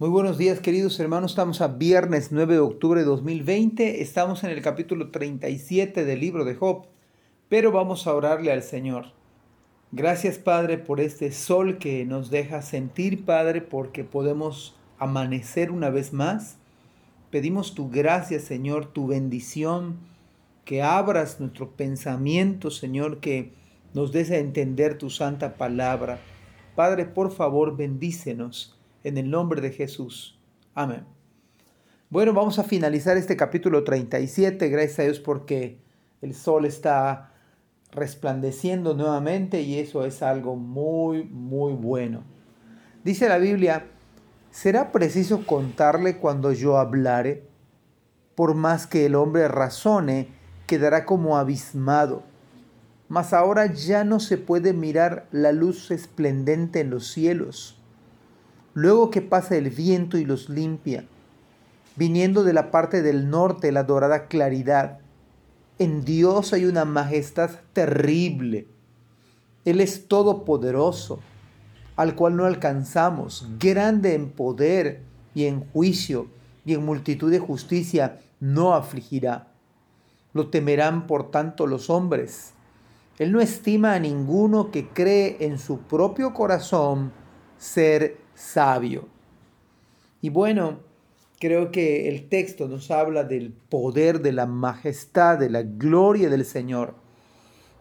[0.00, 4.50] Muy buenos días queridos hermanos, estamos a viernes 9 de octubre de 2020, estamos en
[4.50, 6.86] el capítulo 37 del libro de Job,
[7.50, 9.12] pero vamos a orarle al Señor.
[9.92, 16.14] Gracias Padre por este sol que nos deja sentir Padre porque podemos amanecer una vez
[16.14, 16.56] más.
[17.30, 19.98] Pedimos tu gracia Señor, tu bendición,
[20.64, 23.52] que abras nuestro pensamiento Señor, que
[23.92, 26.20] nos des a entender tu santa palabra.
[26.74, 30.38] Padre, por favor, bendícenos en el nombre de Jesús.
[30.74, 31.04] Amén.
[32.08, 35.78] Bueno, vamos a finalizar este capítulo 37, gracias a Dios porque
[36.22, 37.32] el sol está
[37.92, 42.22] resplandeciendo nuevamente y eso es algo muy, muy bueno.
[43.04, 43.86] Dice la Biblia,
[44.50, 47.44] ¿será preciso contarle cuando yo hablare?
[48.34, 50.28] Por más que el hombre razone,
[50.66, 52.22] quedará como abismado.
[53.08, 57.79] Mas ahora ya no se puede mirar la luz esplendente en los cielos
[58.74, 61.04] luego que pasa el viento y los limpia,
[61.96, 64.98] viniendo de la parte del norte la dorada claridad.
[65.78, 68.66] En Dios hay una majestad terrible.
[69.64, 71.20] Él es todopoderoso,
[71.96, 75.02] al cual no alcanzamos, grande en poder
[75.34, 76.28] y en juicio
[76.64, 79.48] y en multitud de justicia, no afligirá.
[80.32, 82.52] Lo temerán por tanto los hombres.
[83.18, 87.12] Él no estima a ninguno que cree en su propio corazón
[87.58, 89.08] ser sabio.
[90.20, 90.80] Y bueno,
[91.38, 96.44] creo que el texto nos habla del poder, de la majestad, de la gloria del
[96.44, 96.94] Señor.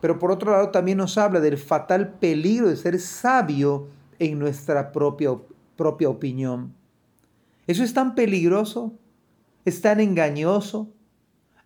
[0.00, 4.92] Pero por otro lado también nos habla del fatal peligro de ser sabio en nuestra
[4.92, 5.30] propia,
[5.76, 6.74] propia opinión.
[7.66, 8.94] Eso es tan peligroso,
[9.64, 10.92] es tan engañoso.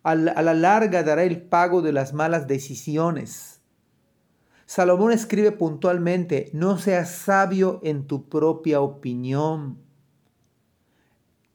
[0.03, 3.52] A a la larga dará el pago de las malas decisiones.
[4.75, 9.77] Salomón escribe puntualmente, no seas sabio en tu propia opinión.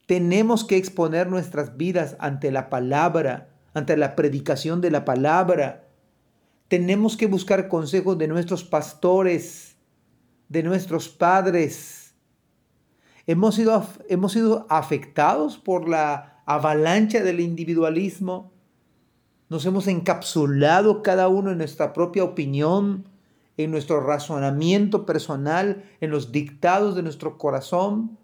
[0.06, 5.88] Tenemos que exponer nuestras vidas ante la palabra, ante la predicación de la palabra.
[6.68, 9.78] Tenemos que buscar consejos de nuestros pastores,
[10.48, 12.14] de nuestros padres.
[13.26, 18.54] Hemos sido, hemos sido afectados por la avalancha del individualismo
[19.50, 23.06] nos hemos encapsulado cada uno en nuestra propia opinión,
[23.58, 28.18] en nuestro razonamiento personal, en los dictados de nuestro corazón.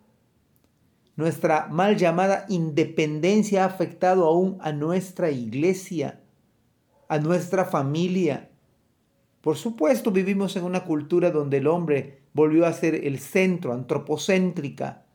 [1.16, 6.22] Nuestra mal llamada independencia ha afectado aún a nuestra iglesia,
[7.08, 8.50] a nuestra familia.
[9.42, 15.06] Por supuesto, vivimos en una cultura donde el hombre volvió a ser el centro, antropocéntrica,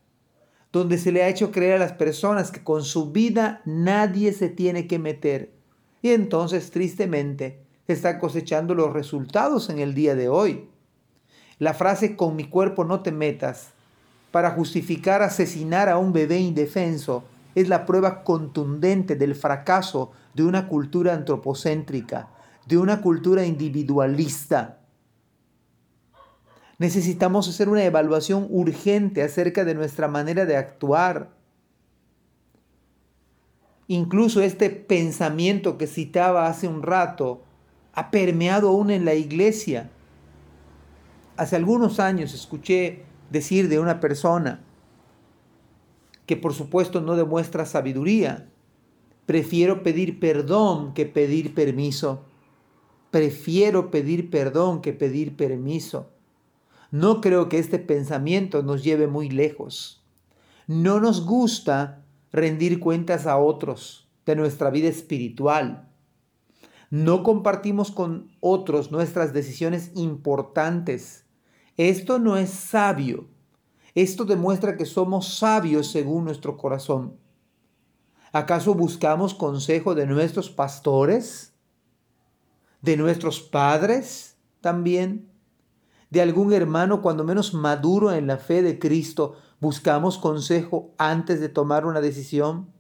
[0.70, 4.48] donde se le ha hecho creer a las personas que con su vida nadie se
[4.48, 5.58] tiene que meter
[6.02, 10.68] y entonces, tristemente, se están cosechando los resultados en el día de hoy.
[11.58, 13.70] La frase con mi cuerpo no te metas
[14.30, 20.68] para justificar asesinar a un bebé indefenso es la prueba contundente del fracaso de una
[20.68, 22.28] cultura antropocéntrica,
[22.66, 24.80] de una cultura individualista.
[26.76, 31.30] Necesitamos hacer una evaluación urgente acerca de nuestra manera de actuar,
[33.90, 37.40] Incluso este pensamiento que citaba hace un rato
[37.92, 39.90] ha permeado aún en la iglesia.
[41.36, 44.60] Hace algunos años escuché decir de una persona
[46.26, 48.48] que por supuesto no demuestra sabiduría.
[49.24, 52.24] Prefiero pedir perdón que pedir permiso.
[53.10, 56.10] Prefiero pedir perdón que pedir permiso.
[56.90, 60.02] No creo que este pensamiento nos lleve muy lejos.
[60.66, 65.87] No nos gusta rendir cuentas a otros de nuestra vida espiritual.
[66.90, 71.26] No compartimos con otros nuestras decisiones importantes.
[71.76, 73.26] Esto no es sabio.
[73.94, 77.16] Esto demuestra que somos sabios según nuestro corazón.
[78.32, 81.54] ¿Acaso buscamos consejo de nuestros pastores?
[82.80, 85.30] ¿De nuestros padres también?
[86.10, 91.48] ¿De algún hermano cuando menos maduro en la fe de Cristo ¿Buscamos consejo antes de
[91.48, 92.72] tomar una decisión?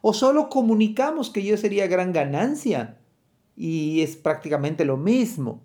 [0.00, 2.98] ¿O solo comunicamos que yo sería gran ganancia?
[3.56, 5.62] Y es prácticamente lo mismo.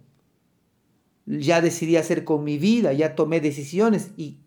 [1.25, 4.39] Ya decidí hacer con mi vida, ya tomé decisiones y,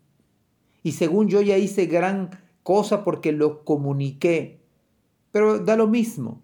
[0.81, 2.31] y según yo ya hice gran
[2.63, 4.61] cosa porque lo comuniqué.
[5.31, 6.41] Pero da lo mismo.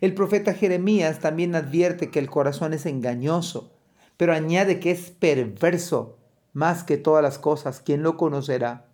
[0.00, 3.72] El profeta Jeremías también advierte que el corazón es engañoso,
[4.16, 6.18] pero añade que es perverso
[6.52, 8.86] más que todas las cosas, ¿quién lo conocerá?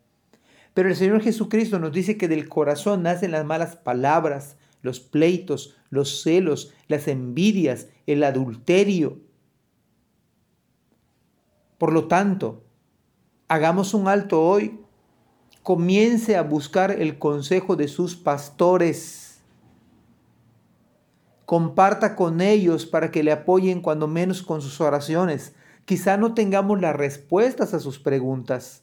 [0.75, 5.77] Pero el Señor Jesucristo nos dice que del corazón nacen las malas palabras, los pleitos,
[5.91, 9.21] los celos, las envidias, el adulterio.
[11.79, 12.65] Por lo tanto,
[13.49, 14.79] hagamos un alto hoy
[15.63, 19.43] comience a buscar el consejo de sus pastores.
[21.47, 25.55] Comparta con ellos para que le apoyen cuando menos con sus oraciones.
[25.85, 28.83] Quizá no tengamos las respuestas a sus preguntas,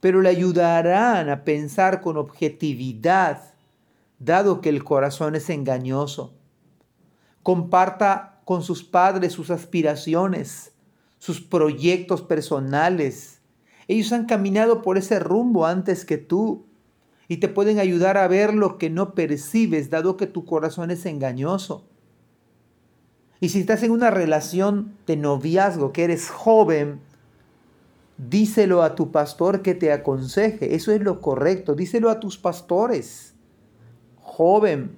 [0.00, 3.53] pero le ayudarán a pensar con objetividad,
[4.18, 6.34] dado que el corazón es engañoso.
[7.42, 10.72] Comparta con sus padres sus aspiraciones,
[11.18, 13.40] sus proyectos personales.
[13.88, 16.66] Ellos han caminado por ese rumbo antes que tú
[17.28, 21.06] y te pueden ayudar a ver lo que no percibes, dado que tu corazón es
[21.06, 21.84] engañoso.
[23.40, 27.00] Y si estás en una relación de noviazgo, que eres joven,
[28.16, 30.74] díselo a tu pastor que te aconseje.
[30.74, 31.74] Eso es lo correcto.
[31.74, 33.33] Díselo a tus pastores.
[34.36, 34.96] Joven.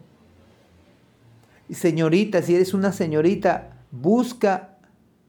[1.70, 4.78] Señorita, si eres una señorita, busca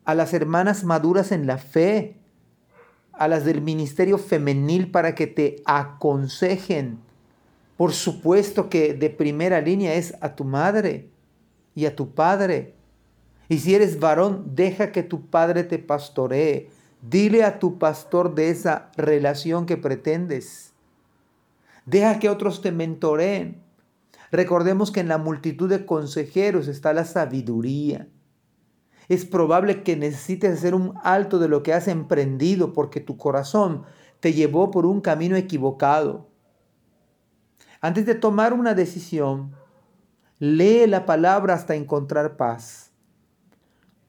[0.05, 2.15] a las hermanas maduras en la fe,
[3.11, 6.99] a las del ministerio femenil para que te aconsejen.
[7.75, 11.09] Por supuesto que de primera línea es a tu madre
[11.75, 12.75] y a tu padre.
[13.49, 16.69] Y si eres varón, deja que tu padre te pastoree.
[17.01, 20.71] Dile a tu pastor de esa relación que pretendes.
[21.85, 23.66] Deja que otros te mentoreen.
[24.31, 28.07] Recordemos que en la multitud de consejeros está la sabiduría.
[29.07, 33.83] Es probable que necesites hacer un alto de lo que has emprendido porque tu corazón
[34.19, 36.27] te llevó por un camino equivocado.
[37.79, 39.53] Antes de tomar una decisión,
[40.39, 42.91] lee la palabra hasta encontrar paz.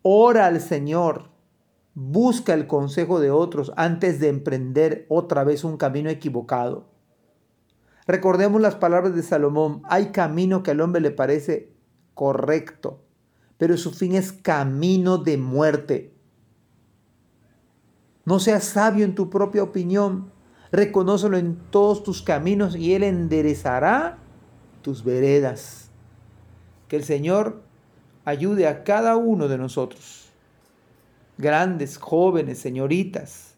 [0.02, 1.30] Ora al Señor.
[1.94, 6.86] Busca el consejo de otros antes de emprender otra vez un camino equivocado.
[8.08, 9.82] Recordemos las palabras de Salomón.
[9.84, 11.70] Hay camino que al hombre le parece
[12.14, 13.04] correcto,
[13.58, 16.14] pero su fin es camino de muerte.
[18.24, 20.32] No seas sabio en tu propia opinión.
[20.72, 24.16] Reconócelo en todos tus caminos y Él enderezará
[24.80, 25.90] tus veredas.
[26.88, 27.62] Que el Señor
[28.24, 30.30] ayude a cada uno de nosotros,
[31.36, 33.54] grandes, jóvenes, señoritas,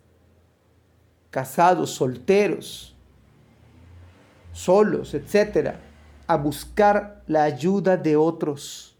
[1.31, 2.97] casados, solteros,
[4.52, 5.81] solos, etcétera,
[6.26, 8.97] a buscar la ayuda de otros,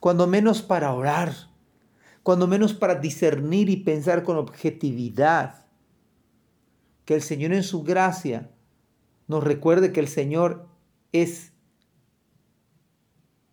[0.00, 1.32] cuando menos para orar,
[2.22, 5.66] cuando menos para discernir y pensar con objetividad.
[7.04, 8.50] Que el Señor en su gracia
[9.28, 10.66] nos recuerde que el Señor
[11.12, 11.52] es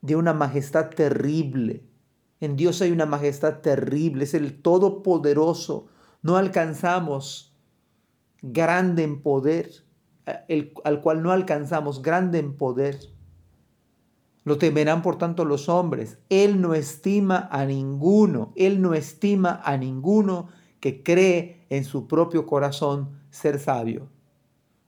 [0.02, 1.86] de una majestad terrible.
[2.42, 5.88] En Dios hay una majestad terrible, es el Todopoderoso.
[6.22, 7.56] No alcanzamos
[8.42, 9.85] grande en poder,
[10.26, 13.00] al cual no alcanzamos grande en poder.
[14.44, 16.20] Lo temerán por tanto los hombres.
[16.30, 20.50] Él no estima a ninguno, Él no estima a ninguno
[20.80, 24.08] que cree en su propio corazón ser sabio.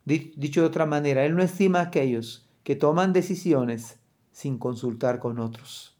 [0.05, 3.99] Dicho de otra manera, Él no estima a aquellos que toman decisiones
[4.31, 5.97] sin consultar con otros,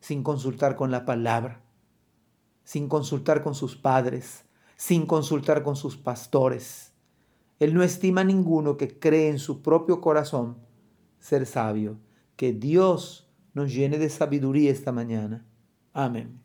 [0.00, 1.62] sin consultar con la palabra,
[2.64, 4.44] sin consultar con sus padres,
[4.76, 6.89] sin consultar con sus pastores.
[7.60, 10.56] Él no estima a ninguno que cree en su propio corazón
[11.18, 12.00] ser sabio.
[12.36, 15.46] Que Dios nos llene de sabiduría esta mañana.
[15.92, 16.40] Amén.